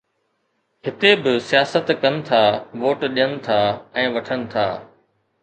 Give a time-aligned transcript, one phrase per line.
[0.85, 2.41] هتي به سياست ڪن ٿا،
[2.81, 3.59] ووٽ ڏين ٿا
[4.05, 4.67] ۽ وٺن ٿا